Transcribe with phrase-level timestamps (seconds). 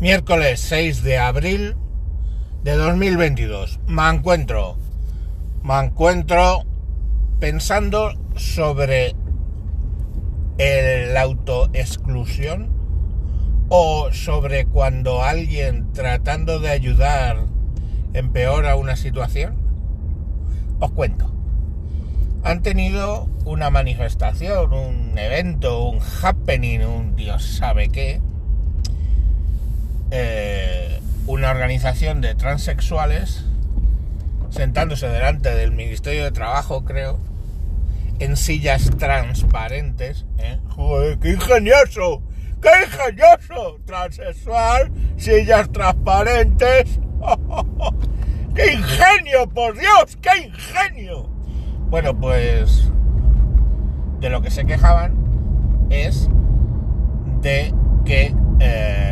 [0.00, 1.76] miércoles 6 de abril
[2.62, 3.80] de 2022.
[3.86, 4.78] Me encuentro,
[5.62, 6.64] me encuentro
[7.38, 9.14] pensando sobre
[10.56, 12.70] la autoexclusión
[13.68, 17.44] o sobre cuando alguien tratando de ayudar
[18.14, 19.58] empeora una situación.
[20.80, 21.30] Os cuento.
[22.42, 28.22] Han tenido una manifestación, un evento, un happening, un Dios sabe qué,
[30.10, 33.44] eh, una organización de transexuales
[34.50, 37.18] sentándose delante del Ministerio de Trabajo, creo,
[38.18, 40.26] en sillas transparentes.
[40.38, 40.58] ¿eh?
[40.70, 42.22] ¡Joder, qué ingenioso!
[42.60, 43.78] ¡Qué ingenioso!
[43.86, 46.98] Transexual, sillas transparentes.
[48.54, 50.18] ¡Qué ingenio, por Dios!
[50.20, 51.30] ¡Qué ingenio!
[51.88, 52.90] Bueno, pues
[54.20, 56.28] de lo que se quejaban es
[57.40, 57.72] de
[58.04, 59.09] que eh,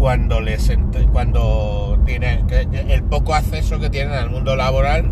[0.00, 0.72] cuando les
[1.12, 2.46] cuando tienen
[2.88, 5.10] el poco acceso que tienen al mundo laboral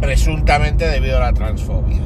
[0.00, 2.00] presuntamente debido a la transfobia.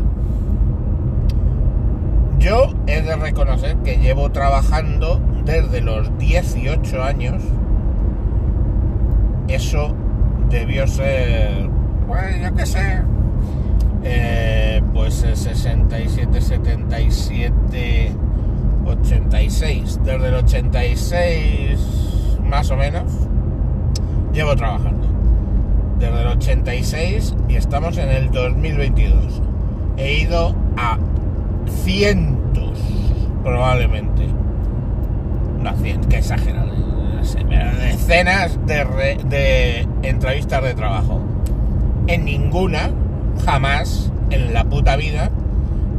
[2.40, 7.40] Yo he de reconocer que llevo trabajando desde los 18 años.
[9.46, 9.94] Eso
[10.50, 11.70] debió ser,
[12.08, 13.02] pues yo qué sé,
[14.02, 18.12] eh, pues 67, 77
[18.86, 20.00] 86.
[20.04, 21.78] Desde el 86
[22.44, 23.04] más o menos
[24.32, 25.06] llevo trabajando.
[25.98, 29.42] Desde el 86 y estamos en el 2022.
[29.96, 30.98] He ido a
[31.84, 32.78] cientos,
[33.42, 34.26] probablemente.
[35.62, 36.72] No, cientos, que exagerado.
[37.80, 41.20] decenas de, de entrevistas de trabajo.
[42.06, 42.90] En ninguna,
[43.44, 45.30] jamás, en la puta vida,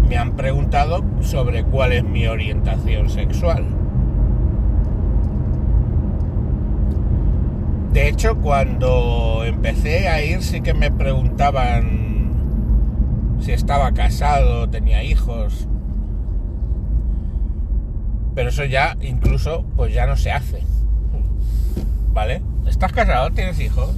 [0.07, 3.65] me han preguntado sobre cuál es mi orientación sexual.
[7.93, 12.07] De hecho, cuando empecé a ir sí que me preguntaban
[13.39, 15.67] si estaba casado, tenía hijos.
[18.35, 20.61] Pero eso ya incluso pues ya no se hace.
[22.13, 22.41] ¿Vale?
[22.67, 23.31] ¿Estás casado?
[23.31, 23.95] ¿Tienes hijos?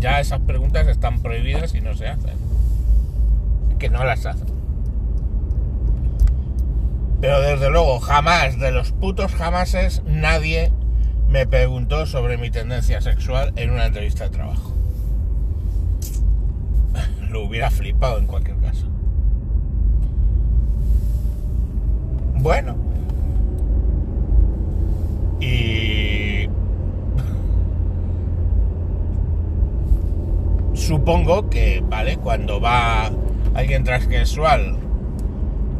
[0.00, 2.36] Ya esas preguntas están prohibidas y no se hacen.
[3.78, 4.57] Que no las hacen.
[7.20, 10.70] Pero desde luego, jamás, de los putos jamases, nadie
[11.28, 14.72] me preguntó sobre mi tendencia sexual en una entrevista de trabajo.
[17.28, 18.86] Lo hubiera flipado en cualquier caso.
[22.36, 22.76] Bueno.
[25.40, 26.48] Y...
[30.74, 32.16] Supongo que, ¿vale?
[32.16, 33.10] Cuando va
[33.54, 34.87] alguien transexual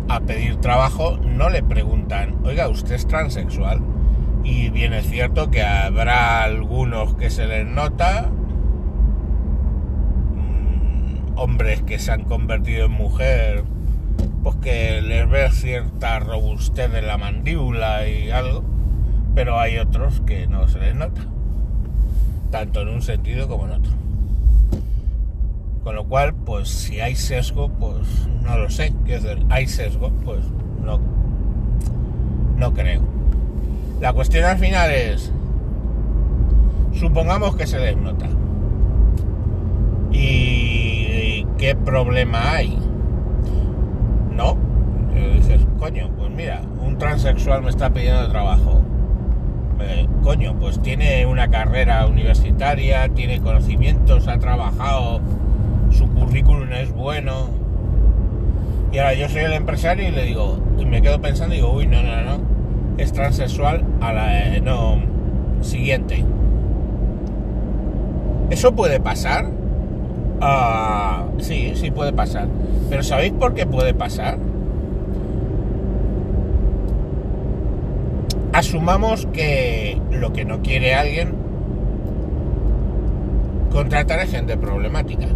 [0.09, 3.81] a pedir trabajo no le preguntan, oiga, ¿usted es transexual?
[4.43, 8.31] Y bien es cierto que habrá algunos que se les nota,
[10.35, 13.65] mm, hombres que se han convertido en mujer,
[14.43, 18.65] pues que les ve cierta robustez en la mandíbula y algo,
[19.35, 21.21] pero hay otros que no se les nota,
[22.51, 24.08] tanto en un sentido como en otro.
[25.83, 28.93] Con lo cual, pues si hay sesgo, pues no lo sé.
[29.49, 30.41] Hay sesgo, pues
[30.85, 31.01] no,
[32.57, 33.03] no creo.
[34.01, 35.33] La cuestión al final es,
[36.93, 38.27] supongamos que se les nota.
[40.13, 42.79] ¿Y qué problema hay?
[44.31, 44.57] No.
[45.35, 48.81] dices, coño, pues mira, un transexual me está pidiendo trabajo.
[49.81, 55.21] Eh, coño, pues tiene una carrera universitaria, tiene conocimientos, ha trabajado
[55.99, 57.49] su currículum es bueno.
[58.93, 61.73] Y ahora yo soy el empresario y le digo, y me quedo pensando y digo,
[61.73, 62.39] uy, no, no, no,
[62.97, 65.03] es transexual a la, eh, no,
[65.61, 66.25] siguiente.
[68.49, 69.51] ¿Eso puede pasar?
[70.41, 72.47] Ah, sí, sí puede pasar.
[72.89, 74.39] Pero ¿sabéis por qué puede pasar?
[78.53, 81.35] Asumamos que lo que no quiere alguien
[83.71, 85.27] contratar a gente problemática.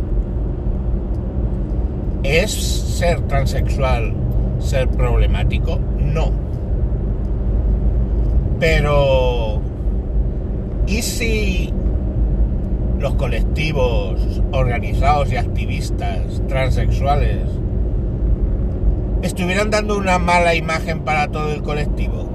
[2.22, 4.14] ¿Es ser transexual
[4.60, 5.78] ser problemático?
[5.98, 6.30] No.
[8.60, 9.60] Pero,
[10.86, 11.72] ¿y si
[13.00, 17.40] los colectivos organizados y activistas transexuales
[19.22, 22.28] estuvieran dando una mala imagen para todo el colectivo?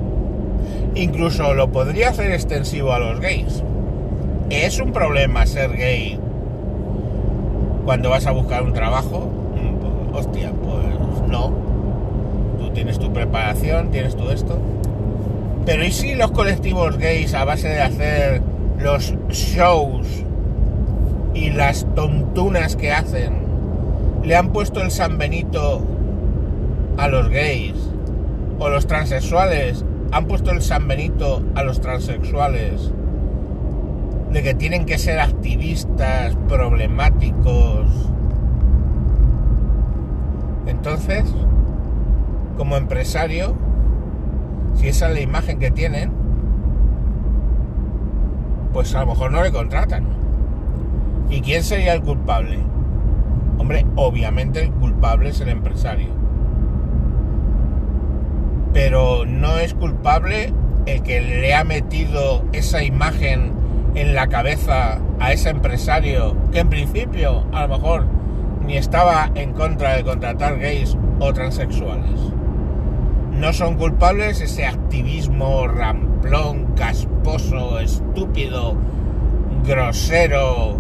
[0.95, 3.63] Incluso lo podría hacer extensivo a los gays.
[4.49, 6.19] ¿Es un problema ser gay
[7.85, 9.46] cuando vas a buscar un trabajo?
[10.13, 11.51] Hostia, pues no.
[12.59, 14.59] Tú tienes tu preparación, tienes todo esto.
[15.65, 18.41] Pero ¿y si los colectivos gays a base de hacer
[18.79, 20.07] los shows
[21.33, 23.33] y las tontunas que hacen
[24.23, 25.81] le han puesto el San Benito
[26.97, 27.75] a los gays?
[28.59, 32.91] ¿O los transexuales han puesto el San Benito a los transexuales?
[34.31, 37.87] De que tienen que ser activistas, problemáticos.
[40.67, 41.23] Entonces,
[42.57, 43.55] como empresario,
[44.75, 46.11] si esa es la imagen que tienen,
[48.73, 50.05] pues a lo mejor no le contratan.
[51.29, 52.59] ¿Y quién sería el culpable?
[53.57, 56.09] Hombre, obviamente el culpable es el empresario.
[58.73, 60.53] Pero no es culpable
[60.85, 63.51] el que le ha metido esa imagen
[63.95, 68.16] en la cabeza a ese empresario que en principio a lo mejor
[68.67, 72.19] ni estaba en contra de contratar gays o transexuales.
[73.31, 78.75] No son culpables ese activismo ramplón, casposo, estúpido,
[79.65, 80.77] grosero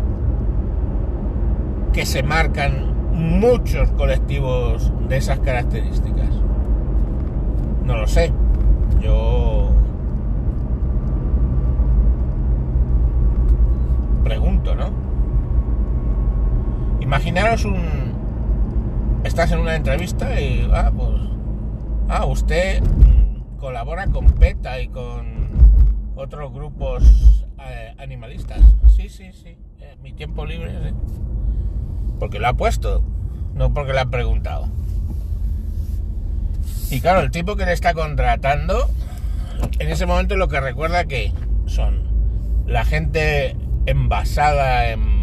[1.93, 6.29] que se marcan muchos colectivos de esas características.
[7.85, 8.33] No lo sé.
[8.99, 9.69] Yo
[14.23, 15.06] pregunto, ¿no?
[17.07, 19.21] Imaginaros un...
[19.23, 20.69] Estás en una entrevista y...
[20.73, 21.21] Ah, pues...
[22.09, 22.83] Ah, usted
[23.57, 25.47] colabora con PETA y con
[26.17, 28.59] otros grupos eh, animalistas.
[28.93, 29.57] Sí, sí, sí.
[29.79, 30.73] Eh, mi tiempo libre.
[32.19, 33.01] Porque lo ha puesto,
[33.55, 34.67] no porque le ha preguntado.
[36.91, 38.89] Y claro, el tipo que le está contratando,
[39.79, 41.31] en ese momento lo que recuerda que
[41.67, 42.03] son
[42.65, 43.55] la gente
[43.85, 45.16] envasada en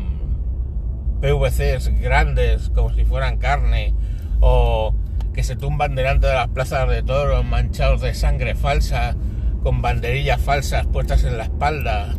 [1.24, 3.94] PVCs grandes como si fueran carne
[4.40, 4.94] o
[5.32, 9.16] que se tumban delante de las plazas de toros manchados de sangre falsa
[9.62, 12.14] con banderillas falsas puestas en la espalda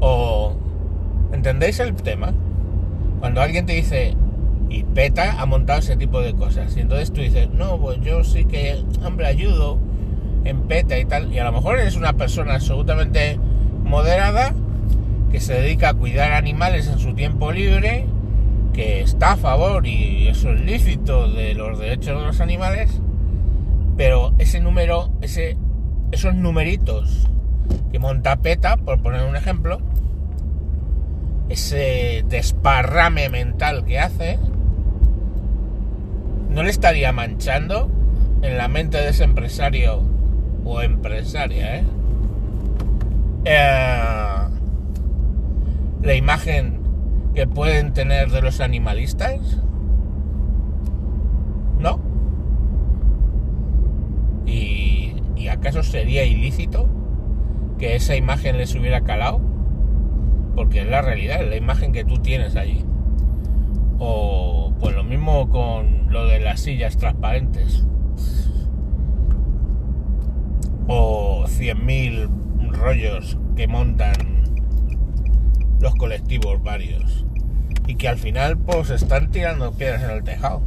[0.00, 0.56] o
[1.32, 2.34] ¿entendéis el tema?
[3.20, 4.16] Cuando alguien te dice
[4.70, 8.24] y PETA ha montado ese tipo de cosas y entonces tú dices, "No, pues yo
[8.24, 9.78] sí que hombre ayudo
[10.44, 13.38] en PETA y tal" y a lo mejor eres una persona absolutamente
[13.84, 14.52] moderada
[15.30, 18.06] que se dedica a cuidar animales en su tiempo libre,
[18.76, 22.90] que está a favor y eso es lícito de los derechos de los animales,
[23.96, 25.56] pero ese número, ese,
[26.12, 27.26] esos numeritos
[27.90, 29.80] que monta PETA, por poner un ejemplo,
[31.48, 34.38] ese desparrame mental que hace,
[36.50, 37.88] no le estaría manchando
[38.42, 40.02] en la mente de ese empresario
[40.66, 41.84] o empresaria, ¿eh?
[43.46, 44.02] eh
[46.02, 46.75] la imagen
[47.36, 49.60] que pueden tener de los animalistas?
[51.78, 52.00] ¿No?
[54.46, 56.88] ¿Y, ¿Y, acaso sería ilícito
[57.78, 59.42] que esa imagen les hubiera calado?
[60.54, 62.82] Porque es la realidad, es la imagen que tú tienes allí.
[63.98, 67.84] O pues lo mismo con lo de las sillas transparentes.
[70.88, 72.30] O 100.000
[72.70, 74.14] rollos que montan
[75.80, 77.25] los colectivos varios.
[77.86, 80.62] Y que al final pues están tirando piedras en el tejado.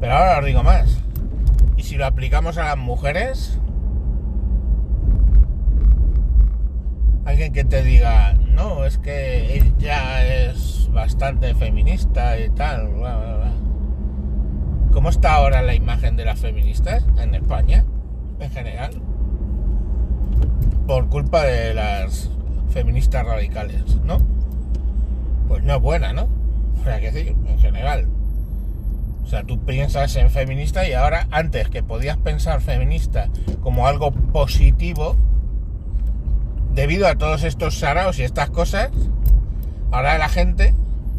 [0.00, 0.98] Pero ahora os digo más.
[1.76, 3.58] Y si lo aplicamos a las mujeres,
[7.24, 13.36] alguien que te diga, no, es que ella es bastante feminista y tal, bla, bla,
[13.36, 13.52] bla.
[14.92, 17.84] ¿Cómo está ahora la imagen de las feministas en España,
[18.40, 19.00] en general?
[20.86, 22.28] Por culpa de las
[22.70, 24.18] feministas radicales, ¿no?
[25.50, 26.28] pues no es buena, ¿no?
[26.80, 28.08] O sea, que decir, en general.
[29.22, 33.28] O sea, tú piensas en feminista y ahora, antes que podías pensar feminista
[33.60, 35.16] como algo positivo,
[36.72, 38.90] debido a todos estos saraos y estas cosas,
[39.90, 40.74] ahora la gente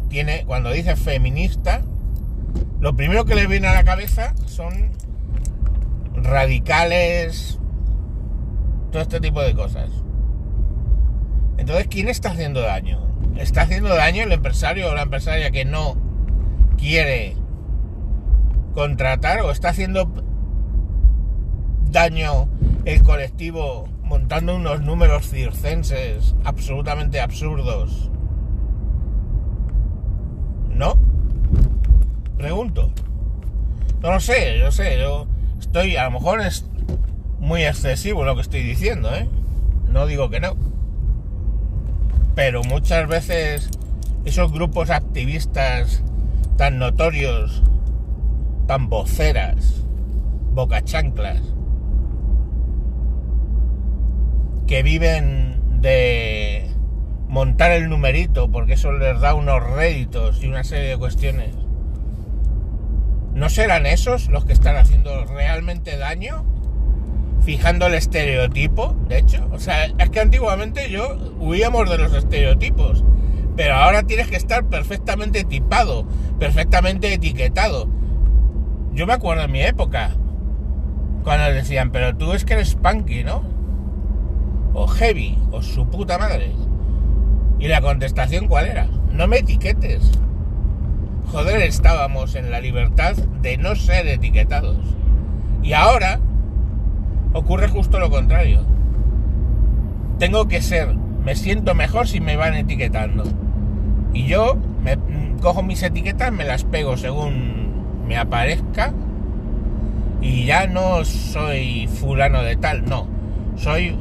[0.08, 1.82] tiene, cuando dice feminista,
[2.80, 4.90] lo primero que le viene a la cabeza son
[6.14, 7.58] radicales,
[8.90, 9.90] todo este tipo de cosas.
[11.56, 13.11] Entonces, ¿quién está haciendo daño?
[13.36, 15.96] Está haciendo daño el empresario o la empresaria que no
[16.76, 17.36] quiere
[18.74, 20.12] contratar o está haciendo
[21.90, 22.48] daño
[22.84, 28.10] el colectivo montando unos números circenses absolutamente absurdos.
[30.70, 30.98] ¿No?
[32.36, 32.90] Pregunto.
[34.02, 35.26] No lo sé, yo sé, yo
[35.60, 36.66] estoy, a lo mejor es
[37.38, 39.28] muy excesivo lo que estoy diciendo, ¿eh?
[39.88, 40.56] No digo que no
[42.34, 43.70] pero muchas veces
[44.24, 46.02] esos grupos activistas
[46.56, 47.62] tan notorios,
[48.66, 49.82] tan voceras,
[50.52, 51.40] bocachanclas,
[54.66, 56.70] que viven de
[57.28, 61.54] montar el numerito porque eso les da unos réditos y una serie de cuestiones.
[63.34, 66.44] ¿No serán esos los que están haciendo realmente daño?
[67.44, 69.48] Fijando el estereotipo, de hecho.
[69.52, 73.04] O sea, es que antiguamente yo huíamos de los estereotipos.
[73.56, 76.06] Pero ahora tienes que estar perfectamente tipado,
[76.38, 77.88] perfectamente etiquetado.
[78.94, 80.16] Yo me acuerdo en mi época,
[81.24, 83.42] cuando decían, pero tú es que eres punky, ¿no?
[84.74, 86.52] O heavy, o su puta madre.
[87.58, 88.88] ¿Y la contestación cuál era?
[89.10, 90.10] No me etiquetes.
[91.30, 94.78] Joder, estábamos en la libertad de no ser etiquetados.
[95.62, 96.20] Y ahora
[97.32, 98.60] ocurre justo lo contrario.
[100.18, 103.24] Tengo que ser, me siento mejor si me van etiquetando.
[104.12, 104.98] Y yo me
[105.40, 108.92] cojo mis etiquetas, me las pego según me aparezca.
[110.20, 113.06] Y ya no soy fulano de tal, no.
[113.56, 113.96] Soy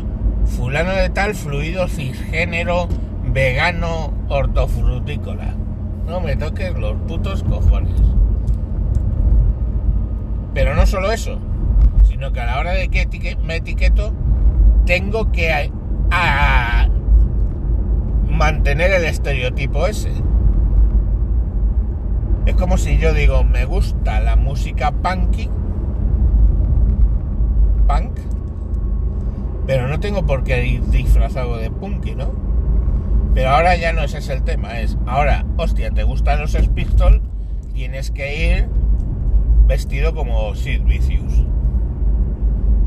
[0.46, 2.88] fulano de tal, fluido, cisgénero,
[3.26, 5.56] vegano, hortofrutícola.
[6.06, 8.00] No me toques los putos cojones.
[10.54, 11.40] Pero no solo eso,
[12.12, 14.12] sino que a la hora de que me etiqueto,
[14.86, 15.72] tengo que
[18.30, 20.12] mantener el estereotipo ese.
[22.46, 25.50] Es como si yo digo, me gusta la música punky,
[27.88, 28.20] punk,
[29.65, 32.34] pero no tengo por qué ir disfrazado de punky, ¿no?
[33.34, 37.22] Pero ahora ya no ese es el tema, es ahora, hostia, ¿te gustan los Pistols?
[37.74, 38.70] Tienes que ir
[39.65, 40.82] vestido como Sid.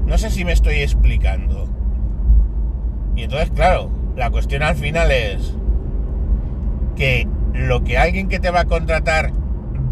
[0.07, 1.69] No sé si me estoy explicando.
[3.17, 5.55] Y entonces, claro, la cuestión al final es
[6.97, 9.33] que lo que alguien que te va a contratar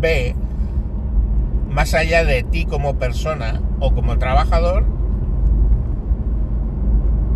[0.01, 0.35] ve,
[1.71, 4.85] más allá de ti como persona o como trabajador,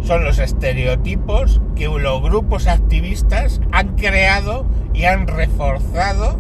[0.01, 6.39] son los estereotipos que los grupos activistas han creado y han reforzado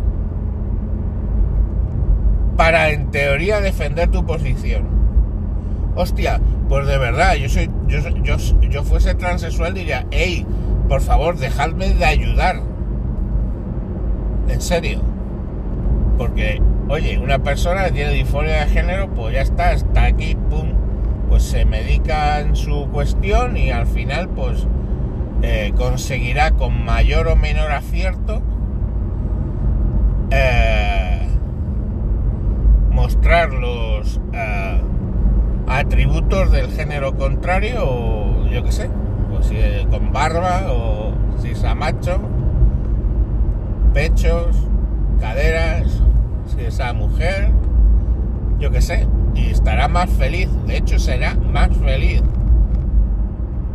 [2.56, 4.95] para en teoría defender tu posición.
[5.96, 10.46] Hostia, pues de verdad, yo soy, yo, yo, yo fuese transexual diría, hey,
[10.88, 12.60] por favor, dejadme de ayudar.
[14.48, 15.00] En serio.
[16.18, 20.72] Porque, oye, una persona que tiene disforia de género, pues ya está, está aquí, pum,
[21.28, 24.66] pues se medica en su cuestión y al final pues
[25.42, 28.40] eh, conseguirá con mayor o menor acierto
[30.30, 31.28] eh,
[32.90, 34.20] mostrar los
[35.86, 38.90] atributos del género contrario o yo que sé,
[39.42, 39.56] si
[39.88, 42.20] con barba o si es a macho,
[43.94, 44.56] pechos,
[45.20, 46.02] caderas,
[46.46, 47.50] si es a mujer,
[48.58, 52.22] yo que sé, y estará más feliz, de hecho será más feliz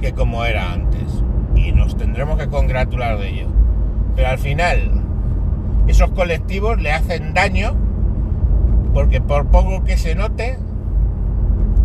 [0.01, 1.23] que como era antes.
[1.55, 3.47] Y nos tendremos que congratular de ello.
[4.15, 4.91] Pero al final,
[5.87, 7.75] esos colectivos le hacen daño
[8.93, 10.57] porque por poco que se note,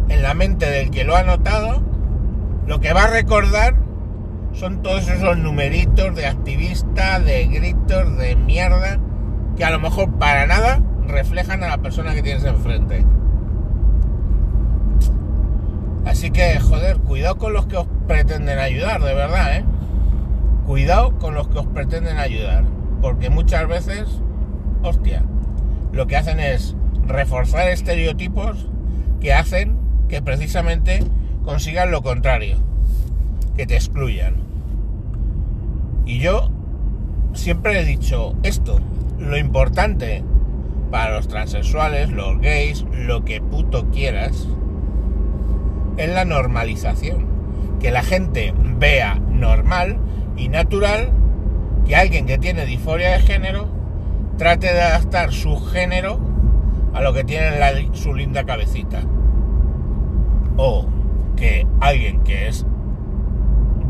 [0.08, 1.82] en la mente del que lo ha notado,
[2.66, 3.76] lo que va a recordar
[4.52, 8.98] son todos esos numeritos de activista, de gritos, de mierda,
[9.56, 13.04] que a lo mejor para nada reflejan a la persona que tienes enfrente.
[16.06, 19.64] Así que, joder, cuidado con los que os pretenden ayudar, de verdad, ¿eh?
[20.66, 22.64] Cuidado con los que os pretenden ayudar.
[23.02, 24.22] Porque muchas veces,
[24.82, 25.24] hostia,
[25.92, 28.68] lo que hacen es reforzar estereotipos
[29.20, 31.02] que hacen que precisamente
[31.44, 32.56] consigan lo contrario,
[33.56, 34.34] que te excluyan.
[36.04, 36.50] Y yo
[37.34, 38.80] siempre he dicho esto,
[39.18, 40.22] lo importante
[40.90, 44.46] para los transexuales, los gays, lo que puto quieras,
[45.96, 47.26] en la normalización.
[47.80, 49.98] Que la gente vea normal
[50.36, 51.10] y natural
[51.86, 53.68] que alguien que tiene disforia de género
[54.38, 56.18] trate de adaptar su género
[56.94, 59.02] a lo que tiene en su linda cabecita.
[60.56, 60.86] O
[61.36, 62.64] que alguien que es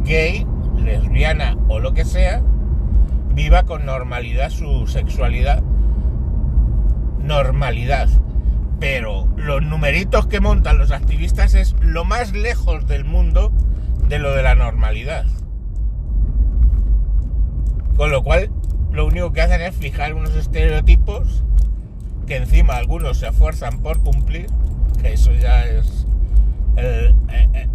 [0.05, 0.47] gay,
[0.77, 2.43] lesbiana o lo que sea,
[3.35, 5.63] viva con normalidad su sexualidad.
[7.23, 8.09] Normalidad
[8.79, 13.53] pero los numeritos que montan los activistas es lo más lejos del mundo
[14.09, 15.25] de lo de la normalidad.
[17.97, 18.51] Con lo cual,
[18.93, 21.43] lo único que hacen es fijar unos estereotipos
[22.27, 24.49] que encima algunos se esfuerzan por cumplir,
[25.01, 26.06] que eso ya es
[26.77, 27.15] el,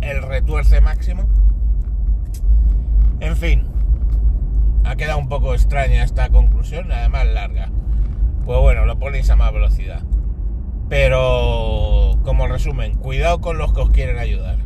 [0.01, 1.27] el retuerce máximo.
[3.19, 3.67] En fin,
[4.83, 7.69] ha quedado un poco extraña esta conclusión, además larga.
[8.45, 10.01] Pues bueno, lo ponéis a más velocidad.
[10.89, 14.57] Pero como resumen, cuidado con los que os quieren ayudar.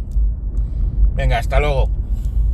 [1.13, 1.89] Venga, hasta luego.